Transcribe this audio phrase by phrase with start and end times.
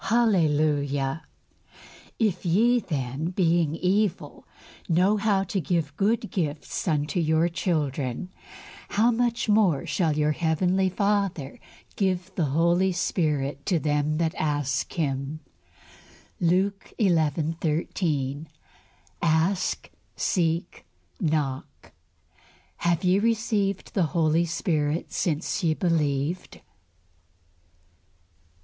[0.05, 1.21] Hallelujah!
[2.17, 4.47] "If ye then, being evil,
[4.89, 8.31] know how to give good gifts unto your children,
[8.89, 11.59] how much more shall your Heavenly Father
[11.97, 15.39] give the Holy Spirit to them that ask Him"
[16.39, 17.09] (Luke xi.
[17.09, 18.49] 13).
[19.21, 19.87] "Ask,...
[20.15, 20.83] seek,...
[21.19, 21.91] knock."
[22.77, 26.61] "HAVE YE RECEIVED THE HOLY GHOST SINCE YE BELIEVED?"